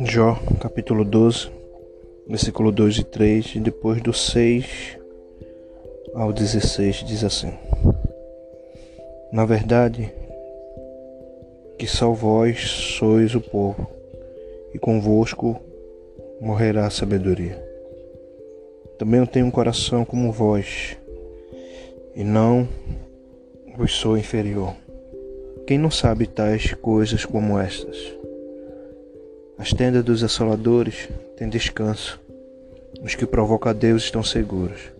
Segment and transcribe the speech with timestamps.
[0.00, 1.50] Jó, capítulo 12,
[2.26, 4.98] versículo 2 e 3, e depois do 6
[6.14, 7.52] ao 16 diz assim:
[9.30, 10.10] Na verdade,
[11.78, 12.62] que só vós
[12.98, 13.86] sois o povo,
[14.72, 15.60] e convosco
[16.40, 17.62] morrerá a sabedoria.
[18.98, 20.96] Também eu tenho um coração como vós,
[22.16, 22.66] e não
[23.76, 24.74] vos sou inferior.
[25.66, 28.21] Quem não sabe tais coisas como estas?
[29.58, 32.18] As tendas dos assoladores têm descanso.
[33.02, 34.90] Os que provocam a Deus estão seguros.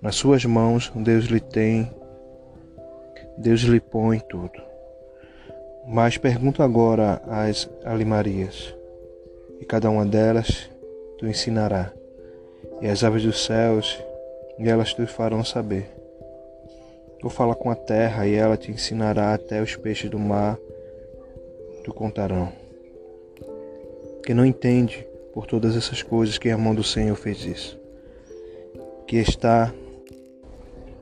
[0.00, 1.90] Nas suas mãos Deus lhe tem,
[3.36, 4.62] Deus lhe põe tudo.
[5.86, 8.74] Mas pergunto agora às alimarias,
[9.60, 10.70] e cada uma delas
[11.18, 11.92] tu ensinará,
[12.80, 14.02] e as aves dos céus,
[14.58, 15.86] e elas te farão saber.
[17.20, 20.58] Tu fala com a terra, e ela te ensinará até os peixes do mar,
[21.84, 22.65] tu contarão
[24.26, 27.78] que não entende por todas essas coisas que a mão do Senhor fez isso.
[29.06, 29.72] Que está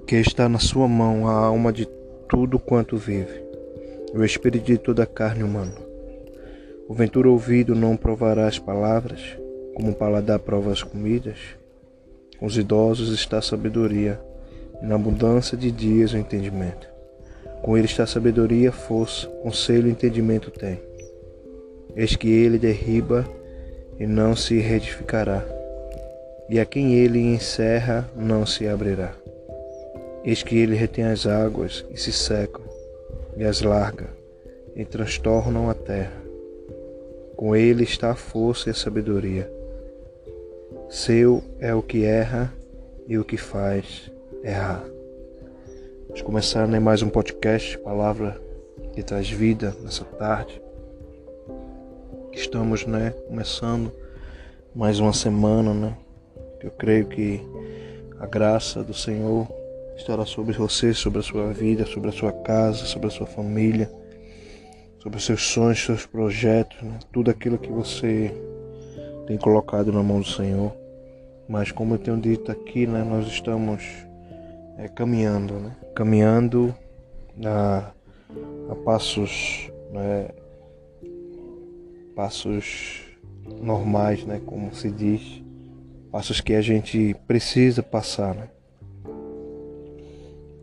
[0.07, 1.89] que está na sua mão a alma de
[2.29, 3.43] tudo quanto vive,
[4.13, 5.75] o espírito de toda a carne humana.
[6.87, 9.39] O ventura ouvido não provará as palavras,
[9.75, 11.39] como o paladar prova as comidas.
[12.39, 14.21] Com os idosos está a sabedoria,
[14.83, 16.87] e na abundância de dias o entendimento.
[17.63, 20.79] Com ele está a sabedoria, força, conselho e entendimento tem.
[21.97, 23.25] Eis que ele derriba
[23.99, 25.45] e não se reedificará,
[26.49, 29.15] e a quem ele encerra não se abrirá.
[30.25, 32.65] Eis que ele retém as águas e se secam,
[33.37, 34.09] e as larga,
[34.75, 36.21] e transtornam a terra.
[37.37, 39.51] Com ele está a força e a sabedoria.
[40.89, 42.53] Seu é o que erra
[43.07, 44.11] e o que faz
[44.43, 44.85] errar.
[46.07, 48.41] Vamos começar né, mais um podcast, palavra
[48.93, 50.64] que traz vida nessa tarde.
[52.35, 53.93] Estamos, né, começando
[54.75, 55.97] mais uma semana, né?
[56.61, 57.41] Eu creio que
[58.19, 59.47] a graça do Senhor
[59.97, 63.89] estará sobre você, sobre a sua vida, sobre a sua casa, sobre a sua família,
[64.99, 66.99] sobre seus sonhos, seus projetos, né?
[67.13, 68.35] tudo aquilo que você
[69.29, 70.73] tem colocado na mão do Senhor.
[71.49, 73.85] Mas como eu tenho dito aqui, né, nós estamos
[74.77, 75.77] é, caminhando, né?
[75.95, 76.75] Caminhando
[77.45, 77.93] a,
[78.71, 80.31] a passos né,
[82.15, 83.03] passos
[83.63, 85.43] normais, né, como se diz,
[86.11, 88.49] passos que a gente precisa passar, né?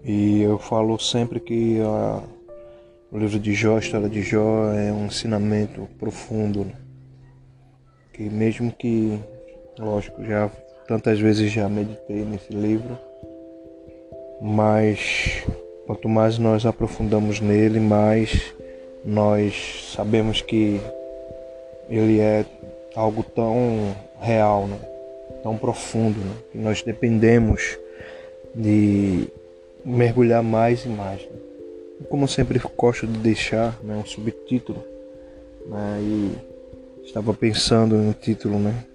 [0.03, 2.23] E eu falo sempre que a,
[3.11, 6.73] o livro de Jó, a história de Jó é um ensinamento profundo, né?
[8.13, 9.19] que mesmo que,
[9.77, 10.49] lógico, já
[10.87, 12.97] tantas vezes já meditei nesse livro,
[14.41, 15.43] mas
[15.85, 18.55] quanto mais nós aprofundamos nele, mais
[19.05, 20.81] nós sabemos que
[21.91, 22.45] ele é
[22.95, 24.79] algo tão real, né?
[25.43, 26.35] tão profundo, né?
[26.51, 27.77] que nós dependemos
[28.55, 29.27] de
[29.83, 31.21] mergulhar mais e mais.
[31.21, 31.37] Né?
[32.09, 34.83] Como eu sempre gosto de deixar né, um subtítulo,
[35.67, 36.31] né, e
[37.05, 38.85] estava pensando no título, né?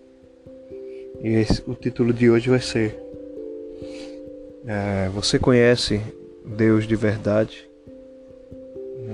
[1.22, 3.00] E esse, o título de hoje vai ser
[4.66, 6.00] é, Você conhece
[6.44, 7.68] Deus de verdade?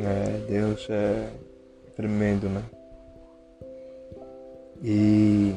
[0.05, 1.29] É, Deus é
[1.95, 2.63] tremendo, né?
[4.85, 5.55] E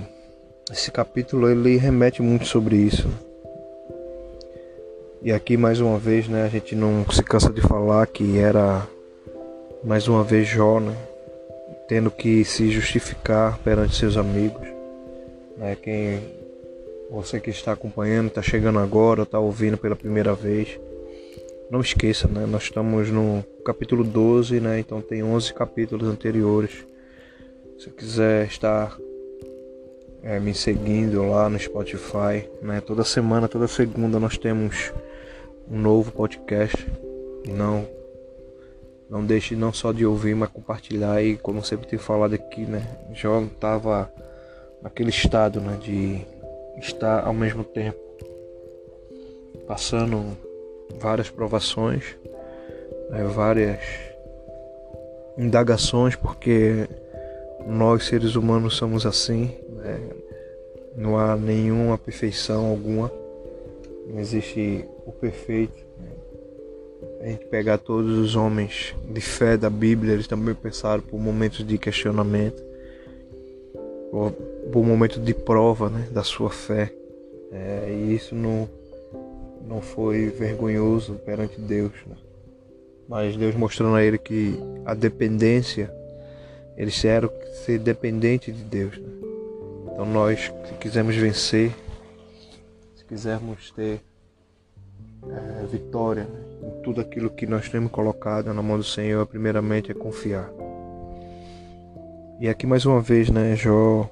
[0.72, 3.10] esse capítulo ele remete muito sobre isso.
[5.22, 8.88] E aqui mais uma vez, né, a gente não se cansa de falar que era
[9.84, 10.96] mais uma vez Jó, né,
[11.88, 14.68] tendo que se justificar perante seus amigos,
[15.58, 16.22] né, quem
[17.10, 20.80] você que está acompanhando, está chegando agora, está ouvindo pela primeira vez,
[21.72, 26.86] não esqueça, né, nós estamos no capítulo 12, né, então tem 11 capítulos anteriores.
[27.80, 28.96] Se quiser estar
[30.26, 32.50] é, me seguindo lá no Spotify.
[32.62, 32.82] Né?
[32.82, 34.92] Toda semana, toda segunda nós temos
[35.70, 36.76] um novo podcast.
[37.48, 37.88] Não,
[39.08, 41.24] não deixe não só de ouvir, mas compartilhar.
[41.24, 42.88] E como sempre tenho falado aqui, né?
[43.14, 44.12] Já estava
[44.82, 45.78] naquele estado né?
[45.80, 46.26] de
[46.80, 48.04] estar ao mesmo tempo
[49.68, 50.36] passando
[51.00, 52.18] várias provações,
[53.10, 53.24] né?
[53.26, 53.80] várias
[55.38, 56.88] indagações, porque
[57.68, 60.15] nós seres humanos somos assim, né?
[60.96, 63.12] Não há nenhuma perfeição alguma,
[64.08, 65.86] não existe o perfeito.
[67.22, 71.66] A gente pegar todos os homens de fé da Bíblia, eles também passaram por momentos
[71.66, 72.64] de questionamento,
[74.12, 74.32] por,
[74.72, 76.92] por momentos de prova né, da sua fé.
[77.52, 78.70] É, e isso não,
[79.68, 81.94] não foi vergonhoso perante Deus.
[82.06, 82.16] Né?
[83.08, 85.92] Mas Deus mostrando a ele que a dependência
[86.78, 87.30] eles eram
[87.66, 88.98] ser dependentes de Deus.
[88.98, 89.25] Né?
[89.96, 91.72] Então nós, se quisermos vencer,
[92.98, 94.02] se quisermos ter
[95.26, 96.40] é, vitória né?
[96.68, 100.52] em tudo aquilo que nós temos colocado na mão do Senhor, primeiramente é confiar.
[102.42, 104.10] E aqui mais uma vez, né, Jó,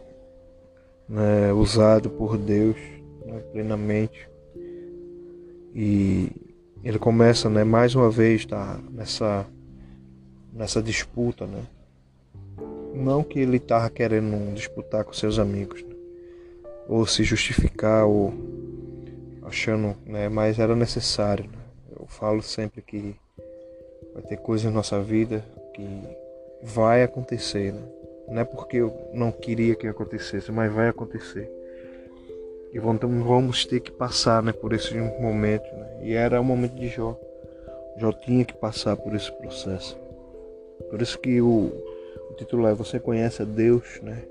[1.09, 2.77] né, usado por Deus
[3.25, 4.29] né, plenamente.
[5.75, 6.31] E
[6.81, 9.45] ele começa, né, mais uma vez, tá, nessa,
[10.53, 11.61] nessa disputa, né?
[12.93, 15.95] Não que ele estava querendo disputar com seus amigos, né?
[16.87, 18.33] ou se justificar, ou
[19.41, 20.29] achando, né?
[20.29, 21.45] Mas era necessário.
[21.45, 21.57] Né?
[21.99, 23.15] Eu falo sempre que
[24.13, 25.43] vai ter coisas na nossa vida
[25.73, 25.87] que
[26.61, 27.81] vai acontecer, né?
[28.27, 31.49] Não é porque eu não queria que acontecesse, mas vai acontecer.
[32.71, 35.65] E vamos ter que passar né, por esse momento.
[35.75, 35.99] Né?
[36.03, 37.19] E era o momento de Jó.
[37.97, 39.97] Jó tinha que passar por esse processo.
[40.89, 41.71] Por isso que o,
[42.33, 44.23] o título é Você conhece a Deus, né?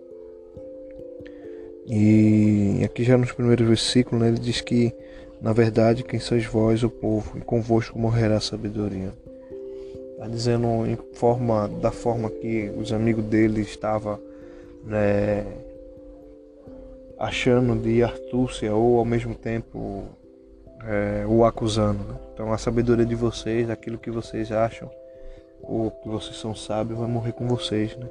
[1.87, 4.93] E aqui já nos primeiros versículos né, ele diz que,
[5.41, 9.13] na verdade, quem sois vós, o povo, e convosco morrerá a sabedoria.
[10.13, 14.19] Está dizendo em forma, da forma que os amigos dele estavam
[14.85, 15.45] né,
[17.19, 20.05] achando de astúcia ou ao mesmo tempo
[20.85, 22.01] é, o acusando.
[22.05, 22.17] Né?
[22.35, 24.91] Então a sabedoria de vocês, aquilo que vocês acham,
[25.63, 27.97] ou que vocês são sábios, vai morrer com vocês.
[27.97, 28.09] Né?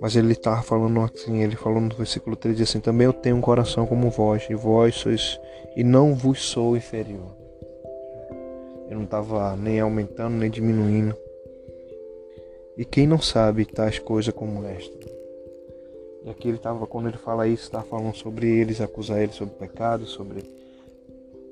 [0.00, 3.40] Mas ele estava falando assim, ele falou no versículo 3 assim, também eu tenho um
[3.40, 5.38] coração como vós, e vós sois,
[5.76, 7.36] e não vos sou inferior.
[8.88, 11.14] Eu não estava nem aumentando nem diminuindo.
[12.76, 15.06] E quem não sabe tais coisas como esta?
[16.24, 19.54] E aqui ele estava, quando ele fala isso, está falando sobre eles, acusar eles sobre
[19.54, 20.44] pecado, sobre,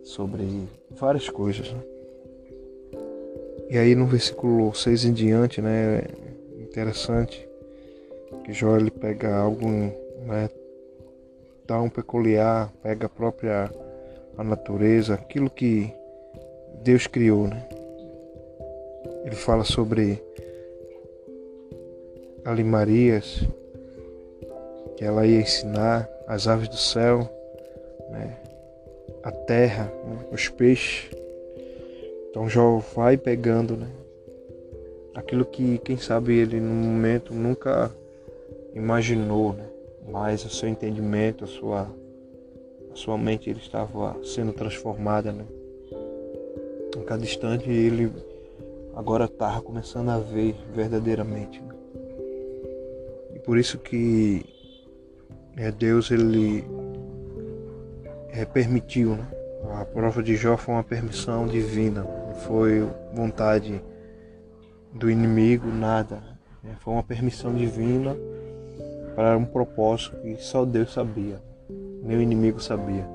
[0.05, 1.71] sobre várias coisas.
[1.71, 1.81] Né?
[3.71, 6.05] E aí no versículo 6 em diante, né,
[6.59, 7.47] é interessante
[8.45, 10.49] que Jó ele pega algo né,
[11.67, 13.71] tão peculiar, pega a própria
[14.39, 15.93] a natureza, aquilo que
[16.83, 17.69] Deus criou, né?
[19.25, 20.23] Ele fala sobre
[22.45, 23.43] Ali Marias,
[24.97, 27.29] que ela ia ensinar as aves do céu,
[28.11, 28.37] né?
[29.23, 30.19] a terra, né?
[30.33, 31.11] os peixes.
[32.31, 33.89] Então Jó vai pegando, né?
[35.15, 37.91] Aquilo que, quem sabe, ele no momento nunca
[38.75, 39.67] imaginou, né?
[40.11, 41.83] Mas o seu entendimento, a sua,
[42.93, 45.45] a sua mente, ele estava sendo transformada, né?
[46.99, 48.13] A cada instante ele
[48.95, 51.61] agora estava começando a ver verdadeiramente.
[51.61, 51.75] Né?
[53.35, 54.45] E por isso que
[55.57, 56.65] é, Deus ele
[58.31, 59.38] é, permitiu, né?
[59.65, 63.83] A prova de Jó foi uma permissão divina, não foi vontade
[64.93, 66.23] do inimigo, nada.
[66.63, 66.77] Né?
[66.81, 68.17] Foi uma permissão divina
[69.15, 71.43] para um propósito que só Deus sabia,
[72.03, 73.07] nem o inimigo sabia.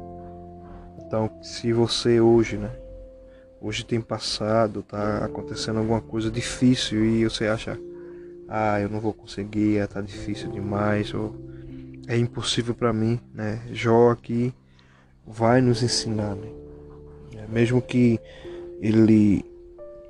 [1.00, 2.72] Então, se você hoje, né,
[3.62, 7.80] hoje tem passado, tá acontecendo alguma coisa difícil e você acha,
[8.50, 11.34] ah, eu não vou conseguir, é, tá difícil demais, ou
[12.08, 13.62] é impossível para mim, né?
[13.72, 14.54] Jó aqui
[15.26, 16.48] vai nos ensinar, né?
[17.38, 18.20] É, mesmo que
[18.82, 19.44] ele,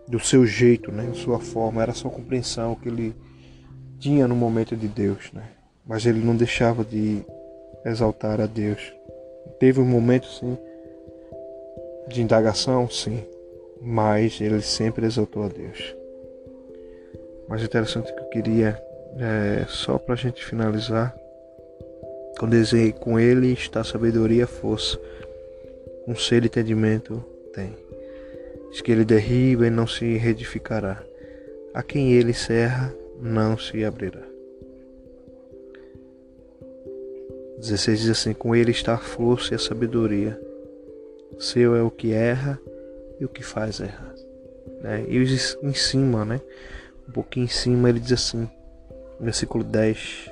[0.08, 3.16] do seu jeito, né, sua forma, era só compreensão que ele
[4.00, 5.44] tinha no momento de Deus, né?
[5.86, 7.24] Mas ele não deixava de
[7.86, 8.94] exaltar a Deus.
[9.60, 10.58] Teve um momento, sim,
[12.08, 13.24] de indagação, sim,
[13.82, 15.96] mas ele sempre exaltou a Deus.
[17.48, 18.82] Mas interessante que eu queria,
[19.18, 21.16] é, só para a gente finalizar,
[22.50, 25.00] desenhei com ele está sabedoria, força,
[26.08, 27.24] um ser entendimento
[27.54, 27.76] tem.
[28.72, 31.04] Diz que ele derriba e não se reedificará.
[31.74, 34.22] A quem ele cerra, não se abrirá.
[37.58, 40.40] 16 diz assim: Com ele está a força e a sabedoria.
[41.40, 42.60] Seu é o que erra
[43.20, 44.14] e o que faz errar.
[44.82, 45.06] Né?
[45.08, 45.18] E
[45.64, 46.42] em cima, né?
[47.08, 48.50] um pouquinho em cima, ele diz assim,
[49.20, 50.32] versículo 10,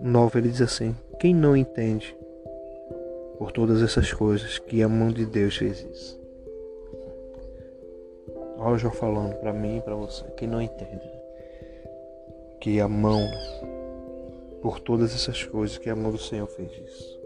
[0.00, 2.16] 9, ele diz assim: Quem não entende
[3.38, 6.18] por todas essas coisas que a mão de Deus fez isso?
[8.56, 10.24] Olha o João falando para mim e para você.
[10.36, 11.08] Quem não entende
[12.60, 13.20] que a mão,
[14.60, 17.18] por todas essas coisas que a mão do Senhor fez isso.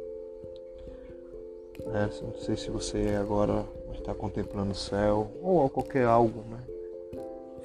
[1.86, 2.10] Né?
[2.22, 3.64] Não sei se você agora
[3.94, 6.58] está contemplando o céu ou qualquer algo né?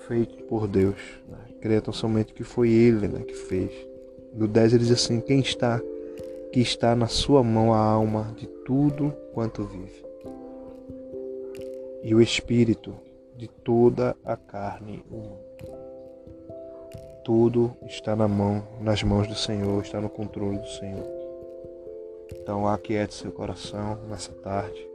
[0.07, 0.99] feito por Deus.
[1.27, 1.37] Né?
[1.61, 3.86] Creia tão somente que foi Ele né, que fez.
[4.37, 5.81] No 10 ele diz assim: Quem está,
[6.53, 10.05] que está na sua mão a alma de tudo quanto vive,
[12.03, 12.93] e o espírito
[13.35, 15.47] de toda a carne humana.
[17.25, 21.05] tudo está na mão, nas mãos do Senhor, está no controle do Senhor.
[22.31, 24.87] Então aquiete seu coração nessa tarde.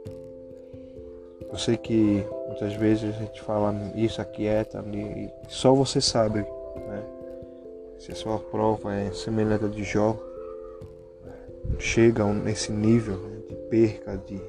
[1.51, 6.45] Eu sei que muitas vezes a gente fala isso, aquieta, e só você sabe?
[8.03, 10.17] Se a sua prova é semelhante a de Jó,
[11.79, 14.41] chega nesse nível né, de perca, de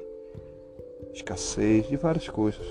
[1.13, 2.67] escassez, de várias coisas.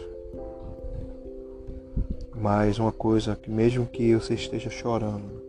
[2.34, 5.42] Mas uma coisa que mesmo que você esteja chorando,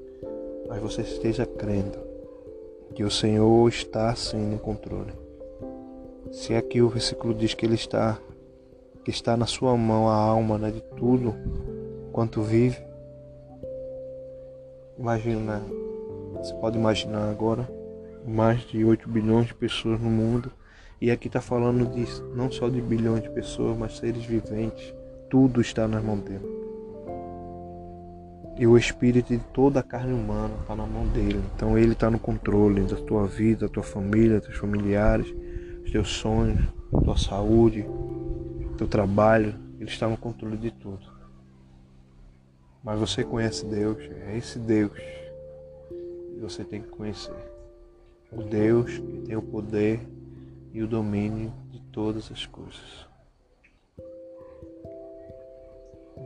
[0.69, 1.97] mas você esteja crendo
[2.93, 5.11] que o Senhor está sim no controle.
[6.31, 8.17] Se aqui o versículo diz que ele está
[9.03, 11.35] que está na sua mão a alma né, de tudo
[12.13, 12.94] quanto vive.
[14.97, 15.61] Imagina,
[16.37, 17.69] você pode imaginar agora
[18.25, 20.51] mais de 8 bilhões de pessoas no mundo.
[21.01, 24.93] E aqui está falando de, não só de bilhões de pessoas, mas seres viventes.
[25.29, 26.45] Tudo está nas mãos dele.
[28.57, 31.43] E o espírito de toda a carne humana está na mão dele.
[31.53, 35.27] Então ele está no controle da tua vida, da tua família, dos teus familiares,
[35.81, 37.85] dos teus sonhos, da tua saúde,
[38.77, 39.55] teu trabalho.
[39.77, 41.14] Ele está no controle de tudo.
[42.85, 47.33] Mas você conhece Deus, é esse Deus que você tem que conhecer
[48.35, 49.99] o Deus que tem o poder
[50.73, 53.07] e o domínio de todas as coisas.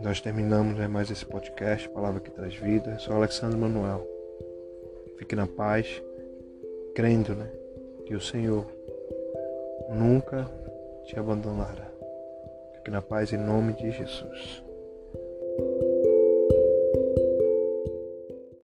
[0.01, 2.91] Nós terminamos né, mais esse podcast, Palavra que Traz Vida.
[2.91, 4.07] Eu sou Alexandre Manuel.
[5.17, 6.01] Fique na paz,
[6.95, 7.51] crendo né,
[8.05, 8.65] que o Senhor
[9.89, 10.49] nunca
[11.05, 11.91] te abandonará.
[12.75, 14.63] Fique na paz em nome de Jesus.